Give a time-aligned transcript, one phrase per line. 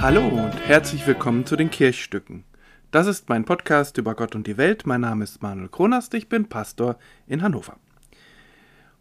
[0.00, 2.44] Hallo und herzlich willkommen zu den Kirchstücken.
[2.90, 4.86] Das ist mein Podcast über Gott und die Welt.
[4.86, 7.76] Mein Name ist Manuel Kronast, ich bin Pastor in Hannover.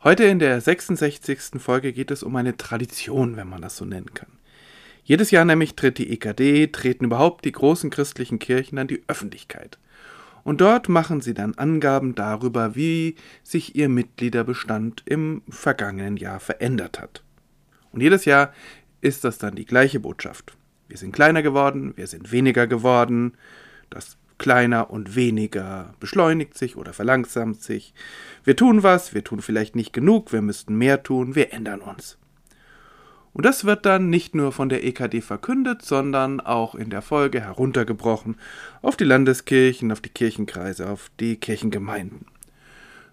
[0.03, 1.61] Heute in der 66.
[1.61, 4.27] Folge geht es um eine Tradition, wenn man das so nennen kann.
[5.05, 9.79] Jedes Jahr nämlich tritt die EKD, treten überhaupt die großen christlichen Kirchen an die Öffentlichkeit.
[10.43, 16.99] Und dort machen sie dann Angaben darüber, wie sich ihr Mitgliederbestand im vergangenen Jahr verändert
[16.99, 17.23] hat.
[17.93, 18.53] Und jedes Jahr
[18.99, 20.57] ist das dann die gleiche Botschaft.
[20.89, 23.33] Wir sind kleiner geworden, wir sind weniger geworden,
[23.91, 27.93] das kleiner und weniger beschleunigt sich oder verlangsamt sich.
[28.43, 32.17] Wir tun was, wir tun vielleicht nicht genug, wir müssten mehr tun, wir ändern uns.
[33.33, 37.39] Und das wird dann nicht nur von der EKD verkündet, sondern auch in der Folge
[37.39, 38.37] heruntergebrochen
[38.81, 42.25] auf die Landeskirchen, auf die Kirchenkreise, auf die Kirchengemeinden.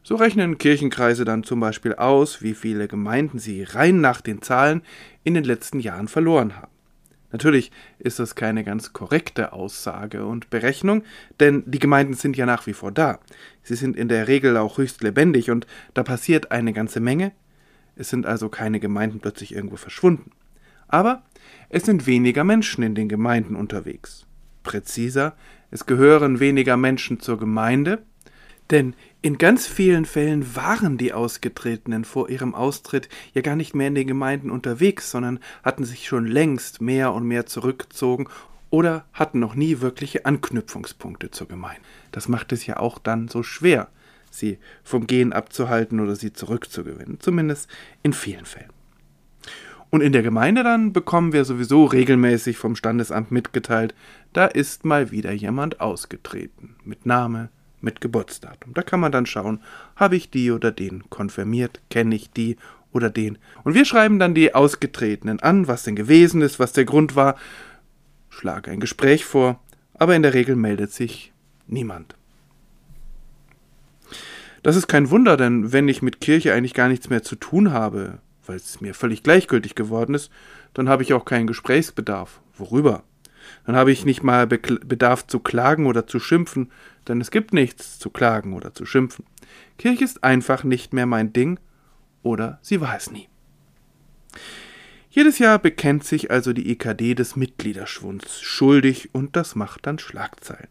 [0.03, 4.83] So rechnen Kirchenkreise dann zum Beispiel aus, wie viele Gemeinden sie rein nach den Zahlen
[5.25, 6.76] in den letzten Jahren verloren haben.
[7.37, 11.03] Natürlich ist das keine ganz korrekte Aussage und Berechnung,
[11.39, 13.19] denn die Gemeinden sind ja nach wie vor da.
[13.62, 17.33] Sie sind in der Regel auch höchst lebendig und da passiert eine ganze Menge.
[17.95, 20.31] Es sind also keine Gemeinden plötzlich irgendwo verschwunden.
[20.89, 21.25] Aber
[21.69, 24.27] es sind weniger Menschen in den Gemeinden unterwegs.
[24.62, 25.37] Präziser,
[25.70, 28.03] es gehören weniger Menschen zur Gemeinde,
[28.70, 33.89] denn in ganz vielen Fällen waren die Ausgetretenen vor ihrem Austritt ja gar nicht mehr
[33.89, 38.28] in den Gemeinden unterwegs, sondern hatten sich schon längst mehr und mehr zurückgezogen
[38.70, 41.83] oder hatten noch nie wirkliche Anknüpfungspunkte zur Gemeinde.
[42.12, 43.89] Das macht es ja auch dann so schwer,
[44.31, 47.69] sie vom Gehen abzuhalten oder sie zurückzugewinnen, zumindest
[48.03, 48.70] in vielen Fällen.
[49.91, 53.95] Und in der Gemeinde dann bekommen wir sowieso regelmäßig vom Standesamt mitgeteilt,
[54.33, 57.51] da ist mal wieder jemand ausgetreten, mit Name,
[57.86, 58.74] mit Geburtsdatum.
[58.74, 59.63] Da kann man dann schauen,
[59.95, 62.58] habe ich die oder den konfirmiert, kenne ich die
[62.92, 63.39] oder den.
[63.64, 67.36] Und wir schreiben dann die Ausgetretenen an, was denn gewesen ist, was der Grund war,
[68.29, 69.61] schlage ein Gespräch vor,
[69.95, 71.33] aber in der Regel meldet sich
[71.67, 72.14] niemand.
[74.63, 77.73] Das ist kein Wunder, denn wenn ich mit Kirche eigentlich gar nichts mehr zu tun
[77.73, 80.30] habe, weil es mir völlig gleichgültig geworden ist,
[80.74, 82.41] dann habe ich auch keinen Gesprächsbedarf.
[82.58, 83.05] Worüber?
[83.64, 86.70] Dann habe ich nicht mal Bedarf zu klagen oder zu schimpfen,
[87.08, 89.24] denn es gibt nichts zu klagen oder zu schimpfen.
[89.79, 91.58] Kirche ist einfach nicht mehr mein Ding
[92.23, 93.29] oder sie war es nie.
[95.11, 100.68] Jedes Jahr bekennt sich also die EKD des Mitgliederschwunds schuldig und das macht dann Schlagzeilen.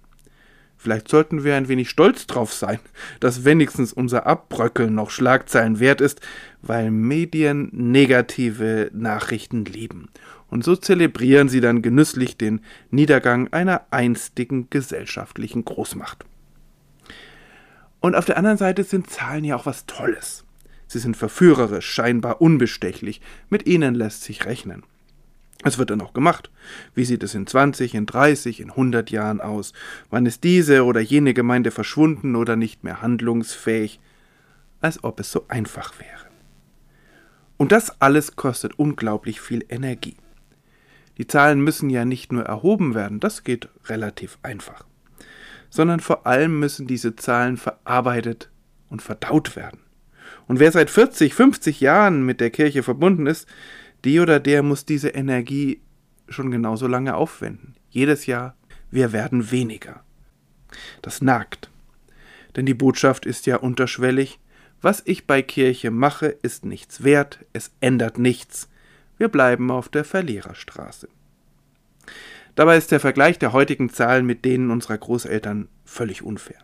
[0.78, 2.80] Vielleicht sollten wir ein wenig stolz drauf sein,
[3.20, 6.22] dass wenigstens unser Abbröckeln noch Schlagzeilen wert ist,
[6.62, 10.10] weil Medien negative Nachrichten lieben.
[10.50, 12.62] Und so zelebrieren sie dann genüsslich den
[12.92, 16.26] Niedergang einer einstigen gesellschaftlichen Großmacht.
[18.00, 20.46] Und auf der anderen Seite sind Zahlen ja auch was Tolles.
[20.88, 24.84] Sie sind verführerisch, scheinbar unbestechlich, mit ihnen lässt sich rechnen.
[25.64, 26.52] Es wird dann auch gemacht.
[26.94, 29.74] Wie sieht es in 20, in 30, in 100 Jahren aus?
[30.12, 34.00] Wann ist diese oder jene Gemeinde verschwunden oder nicht mehr handlungsfähig?
[34.82, 36.28] Als ob es so einfach wäre.
[37.58, 40.18] Und das alles kostet unglaublich viel Energie.
[41.18, 44.86] Die Zahlen müssen ja nicht nur erhoben werden, das geht relativ einfach,
[45.70, 48.50] sondern vor allem müssen diese Zahlen verarbeitet
[48.90, 49.80] und verdaut werden.
[50.48, 53.48] Und wer seit 40, 50 Jahren mit der Kirche verbunden ist,
[54.04, 55.82] die oder der muss diese Energie
[56.28, 57.76] schon genauso lange aufwenden.
[57.90, 58.56] Jedes Jahr,
[58.92, 60.04] wir werden weniger.
[61.02, 61.70] Das nagt.
[62.56, 64.40] Denn die Botschaft ist ja unterschwellig,
[64.82, 68.70] was ich bei Kirche mache, ist nichts wert, es ändert nichts.
[69.18, 71.08] Wir bleiben auf der Verliererstraße.
[72.56, 76.60] Dabei ist der Vergleich der heutigen Zahlen mit denen unserer Großeltern völlig unfair.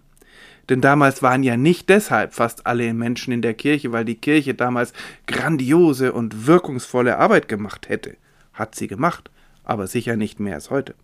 [0.70, 4.54] Denn damals waren ja nicht deshalb fast alle Menschen in der Kirche, weil die Kirche
[4.54, 4.94] damals
[5.28, 8.16] grandiose und wirkungsvolle Arbeit gemacht hätte.
[8.54, 9.30] Hat sie gemacht,
[9.64, 10.96] aber sicher nicht mehr als heute.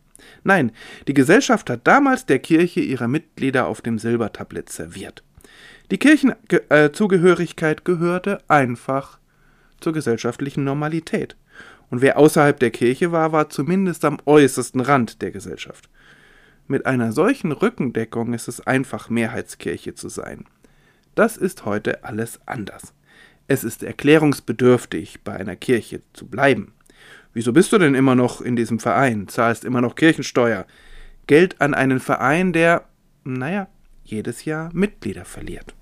[0.44, 0.72] Nein,
[1.08, 5.24] die Gesellschaft hat damals der Kirche ihre Mitglieder auf dem Silbertablett serviert.
[5.92, 9.20] Die Kirchenzugehörigkeit gehörte einfach
[9.80, 11.36] zur gesellschaftlichen Normalität.
[11.90, 15.90] Und wer außerhalb der Kirche war, war zumindest am äußersten Rand der Gesellschaft.
[16.68, 20.46] Mit einer solchen Rückendeckung ist es einfach, Mehrheitskirche zu sein.
[21.16, 22.94] Das ist heute alles anders.
[23.48, 26.74] Es ist erklärungsbedürftig, bei einer Kirche zu bleiben.
[27.34, 30.66] Wieso bist du denn immer noch in diesem Verein, zahlst immer noch Kirchensteuer?
[31.28, 32.86] Geld an einen Verein, der,
[33.24, 33.68] naja,
[34.04, 35.77] jedes Jahr Mitglieder verliert.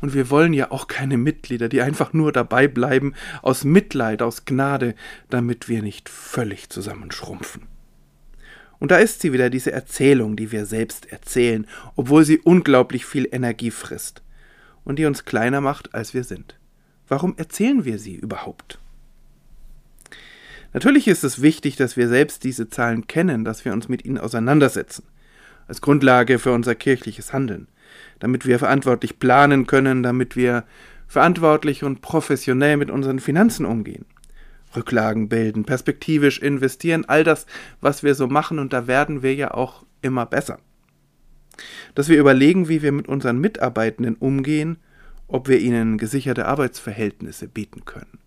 [0.00, 4.44] Und wir wollen ja auch keine Mitglieder, die einfach nur dabei bleiben, aus Mitleid, aus
[4.44, 4.94] Gnade,
[5.28, 7.62] damit wir nicht völlig zusammenschrumpfen.
[8.78, 11.66] Und da ist sie wieder, diese Erzählung, die wir selbst erzählen,
[11.96, 14.22] obwohl sie unglaublich viel Energie frisst
[14.84, 16.58] und die uns kleiner macht, als wir sind.
[17.06, 18.78] Warum erzählen wir sie überhaupt?
[20.72, 24.18] Natürlich ist es wichtig, dass wir selbst diese Zahlen kennen, dass wir uns mit ihnen
[24.18, 25.04] auseinandersetzen,
[25.66, 27.66] als Grundlage für unser kirchliches Handeln,
[28.18, 30.64] damit wir verantwortlich planen können, damit wir
[31.06, 34.06] verantwortlich und professionell mit unseren Finanzen umgehen.
[34.76, 37.46] Rücklagen bilden, perspektivisch investieren, all das,
[37.80, 40.58] was wir so machen, und da werden wir ja auch immer besser.
[41.94, 44.78] Dass wir überlegen, wie wir mit unseren Mitarbeitenden umgehen,
[45.26, 48.18] ob wir ihnen gesicherte Arbeitsverhältnisse bieten können.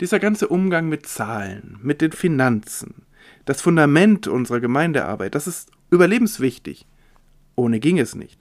[0.00, 3.06] Dieser ganze Umgang mit Zahlen, mit den Finanzen,
[3.44, 6.86] das Fundament unserer Gemeindearbeit, das ist überlebenswichtig.
[7.54, 8.40] Ohne ging es nicht.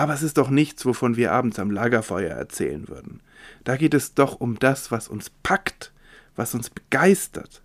[0.00, 3.20] Aber es ist doch nichts, wovon wir abends am Lagerfeuer erzählen würden.
[3.64, 5.92] Da geht es doch um das, was uns packt,
[6.34, 7.62] was uns begeistert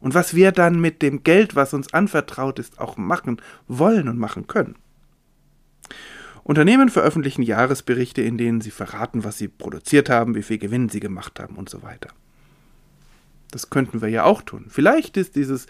[0.00, 3.38] und was wir dann mit dem Geld, was uns anvertraut ist, auch machen
[3.68, 4.76] wollen und machen können.
[6.42, 11.00] Unternehmen veröffentlichen Jahresberichte, in denen sie verraten, was sie produziert haben, wie viel Gewinn sie
[11.00, 12.08] gemacht haben und so weiter.
[13.50, 14.68] Das könnten wir ja auch tun.
[14.70, 15.66] Vielleicht ist dieses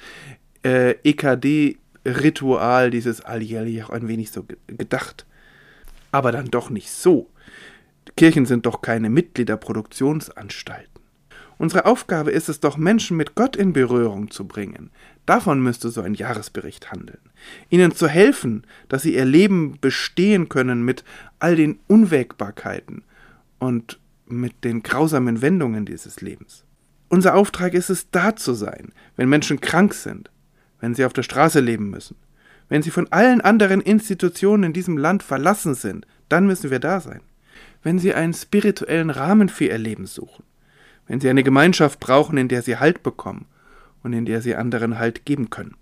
[0.65, 5.27] äh, EKD-Ritual, dieses alljährlich auch ein wenig so gedacht.
[6.15, 7.29] Aber dann doch nicht so.
[8.17, 11.03] Kirchen sind doch keine Mitgliederproduktionsanstalten.
[11.59, 14.91] Unsere Aufgabe ist es doch, Menschen mit Gott in Berührung zu bringen.
[15.27, 17.19] Davon müsste so ein Jahresbericht handeln.
[17.69, 21.03] Ihnen zu helfen, dass sie ihr Leben bestehen können mit
[21.41, 23.03] all den Unwägbarkeiten
[23.59, 26.63] und mit den grausamen Wendungen dieses Lebens.
[27.09, 30.31] Unser Auftrag ist es, da zu sein, wenn Menschen krank sind,
[30.79, 32.15] wenn sie auf der Straße leben müssen,
[32.69, 37.01] wenn sie von allen anderen Institutionen in diesem Land verlassen sind, dann müssen wir da
[37.01, 37.21] sein.
[37.83, 40.45] Wenn sie einen spirituellen Rahmen für ihr Leben suchen,
[41.07, 43.47] wenn sie eine Gemeinschaft brauchen, in der sie Halt bekommen
[44.03, 45.77] und in der sie anderen Halt geben können,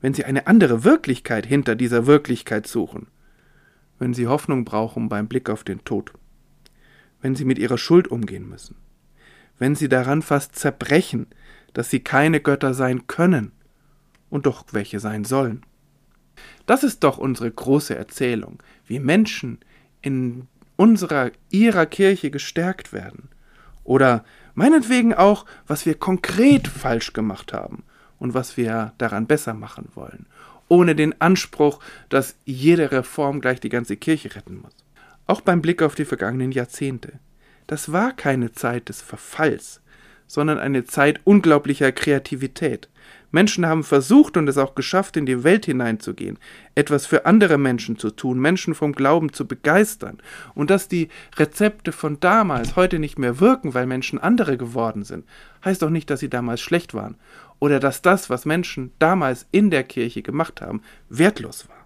[0.00, 3.08] wenn sie eine andere Wirklichkeit hinter dieser Wirklichkeit suchen,
[3.98, 6.12] wenn sie Hoffnung brauchen beim Blick auf den Tod,
[7.20, 8.76] wenn sie mit ihrer Schuld umgehen müssen,
[9.58, 11.26] wenn sie daran fast zerbrechen,
[11.74, 13.52] dass sie keine Götter sein können
[14.30, 15.62] und doch welche sein sollen.
[16.66, 19.58] Das ist doch unsere große Erzählung, wie Menschen
[20.02, 23.28] in unserer, ihrer Kirche gestärkt werden.
[23.84, 27.82] Oder Meinetwegen auch, was wir konkret falsch gemacht haben
[28.18, 30.26] und was wir daran besser machen wollen,
[30.68, 34.72] ohne den Anspruch, dass jede Reform gleich die ganze Kirche retten muss.
[35.26, 37.14] Auch beim Blick auf die vergangenen Jahrzehnte.
[37.66, 39.80] Das war keine Zeit des Verfalls,
[40.26, 42.88] sondern eine Zeit unglaublicher Kreativität,
[43.34, 46.38] Menschen haben versucht und es auch geschafft, in die Welt hineinzugehen,
[46.76, 50.18] etwas für andere Menschen zu tun, Menschen vom Glauben zu begeistern.
[50.54, 55.26] Und dass die Rezepte von damals heute nicht mehr wirken, weil Menschen andere geworden sind,
[55.64, 57.16] heißt doch nicht, dass sie damals schlecht waren
[57.58, 61.84] oder dass das, was Menschen damals in der Kirche gemacht haben, wertlos war.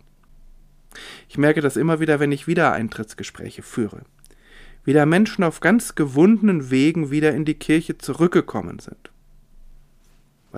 [1.31, 4.03] Ich merke das immer wieder, wenn ich Wiedereintrittsgespräche führe.
[4.85, 9.11] Wie da Menschen auf ganz gewundenen Wegen wieder in die Kirche zurückgekommen sind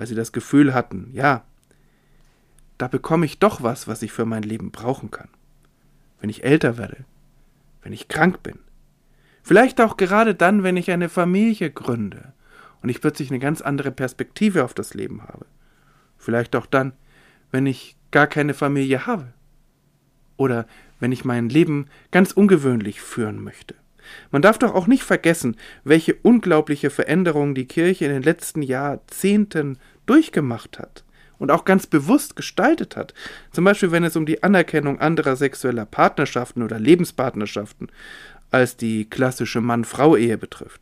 [0.01, 1.45] weil sie das Gefühl hatten, ja,
[2.79, 5.27] da bekomme ich doch was, was ich für mein Leben brauchen kann.
[6.19, 7.05] Wenn ich älter werde,
[7.83, 8.57] wenn ich krank bin.
[9.43, 12.33] Vielleicht auch gerade dann, wenn ich eine Familie gründe
[12.81, 15.45] und ich plötzlich eine ganz andere Perspektive auf das Leben habe.
[16.17, 16.93] Vielleicht auch dann,
[17.51, 19.31] wenn ich gar keine Familie habe.
[20.35, 20.65] Oder
[20.99, 23.75] wenn ich mein Leben ganz ungewöhnlich führen möchte.
[24.31, 29.77] Man darf doch auch nicht vergessen, welche unglaubliche Veränderung die Kirche in den letzten Jahrzehnten
[30.05, 31.03] durchgemacht hat
[31.37, 33.13] und auch ganz bewusst gestaltet hat.
[33.51, 37.87] Zum Beispiel, wenn es um die Anerkennung anderer sexueller Partnerschaften oder Lebenspartnerschaften
[38.51, 40.81] als die klassische Mann-Frau-Ehe betrifft.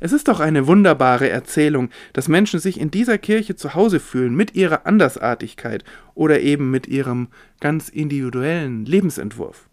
[0.00, 4.34] Es ist doch eine wunderbare Erzählung, dass Menschen sich in dieser Kirche zu Hause fühlen
[4.34, 5.82] mit ihrer Andersartigkeit
[6.14, 7.28] oder eben mit ihrem
[7.60, 9.68] ganz individuellen Lebensentwurf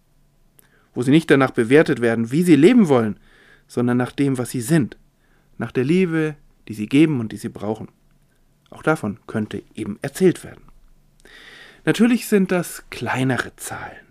[0.93, 3.19] wo sie nicht danach bewertet werden, wie sie leben wollen,
[3.67, 4.97] sondern nach dem, was sie sind,
[5.57, 6.35] nach der Liebe,
[6.67, 7.87] die sie geben und die sie brauchen.
[8.69, 10.63] Auch davon könnte eben erzählt werden.
[11.85, 14.05] Natürlich sind das kleinere Zahlen.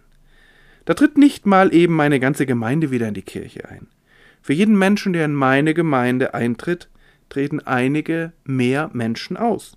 [0.84, 3.86] Da tritt nicht mal eben meine ganze Gemeinde wieder in die Kirche ein.
[4.42, 6.88] Für jeden Menschen, der in meine Gemeinde eintritt,
[7.28, 9.76] treten einige mehr Menschen aus.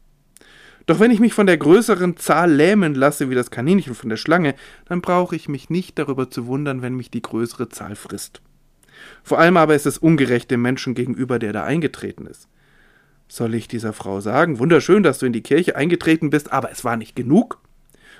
[0.85, 4.17] Doch wenn ich mich von der größeren Zahl lähmen lasse wie das Kaninchen von der
[4.17, 8.41] Schlange, dann brauche ich mich nicht darüber zu wundern, wenn mich die größere Zahl frisst.
[9.23, 12.47] Vor allem aber ist es ungerecht dem Menschen gegenüber, der da eingetreten ist.
[13.27, 16.83] Soll ich dieser Frau sagen, wunderschön, dass du in die Kirche eingetreten bist, aber es
[16.83, 17.59] war nicht genug?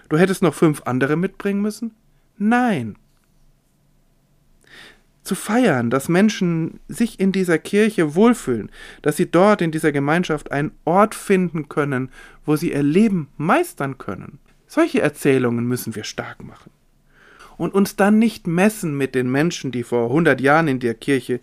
[0.10, 1.94] Du hättest noch fünf andere mitbringen müssen?
[2.38, 2.96] Nein,
[5.24, 8.70] zu feiern, dass Menschen sich in dieser Kirche wohlfühlen,
[9.02, 12.10] dass sie dort in dieser Gemeinschaft einen Ort finden können,
[12.46, 14.40] wo sie ihr Leben meistern können.
[14.68, 16.72] Solche Erzählungen müssen wir stark machen.
[17.58, 21.40] Und uns dann nicht messen mit den Menschen, die vor hundert Jahren in der Kirche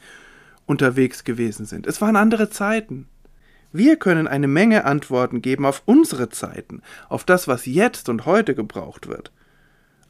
[0.66, 1.86] unterwegs gewesen sind.
[1.86, 3.06] Es waren andere Zeiten.
[3.72, 8.54] Wir können eine Menge Antworten geben auf unsere Zeiten, auf das, was jetzt und heute
[8.56, 9.30] gebraucht wird.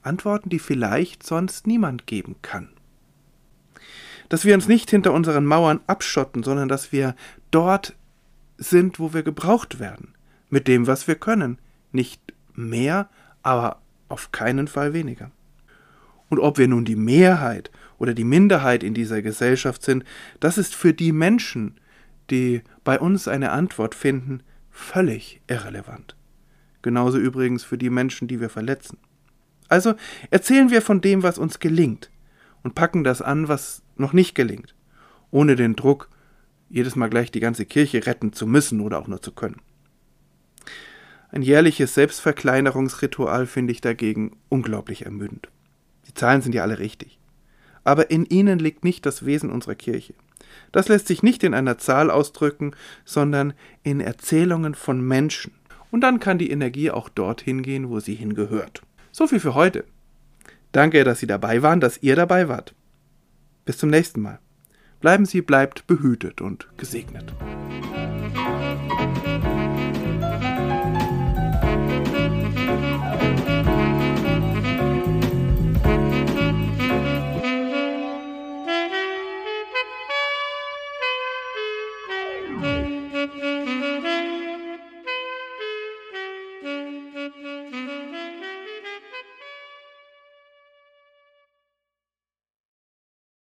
[0.03, 2.71] Antworten, die vielleicht sonst niemand geben kann.
[4.30, 7.14] Dass wir uns nicht hinter unseren Mauern abschotten, sondern dass wir
[7.50, 7.94] dort
[8.56, 10.14] sind, wo wir gebraucht werden,
[10.49, 11.58] mit dem, was wir können.
[11.92, 13.10] Nicht mehr,
[13.42, 15.30] aber auf keinen Fall weniger.
[16.28, 20.04] Und ob wir nun die Mehrheit oder die Minderheit in dieser Gesellschaft sind,
[20.38, 21.78] das ist für die Menschen,
[22.30, 26.14] die bei uns eine Antwort finden, völlig irrelevant.
[26.82, 28.99] Genauso übrigens für die Menschen, die wir verletzen.
[29.68, 29.94] Also
[30.30, 32.10] erzählen wir von dem, was uns gelingt,
[32.62, 34.75] und packen das an, was noch nicht gelingt,
[35.30, 36.09] ohne den Druck,
[36.69, 39.61] jedes Mal gleich die ganze Kirche retten zu müssen oder auch nur zu können.
[41.33, 45.49] Ein jährliches Selbstverkleinerungsritual finde ich dagegen unglaublich ermüdend.
[46.09, 47.19] Die Zahlen sind ja alle richtig.
[47.85, 50.14] Aber in ihnen liegt nicht das Wesen unserer Kirche.
[50.73, 52.73] Das lässt sich nicht in einer Zahl ausdrücken,
[53.04, 55.52] sondern in Erzählungen von Menschen.
[55.90, 58.83] Und dann kann die Energie auch dorthin gehen, wo sie hingehört.
[59.12, 59.85] So viel für heute.
[60.73, 62.75] Danke, dass Sie dabei waren, dass ihr dabei wart.
[63.71, 64.41] Bis zum nächsten Mal.
[64.99, 67.33] Bleiben Sie, bleibt behütet und gesegnet.